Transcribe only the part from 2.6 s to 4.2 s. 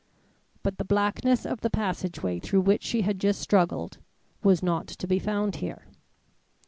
which she had just struggled,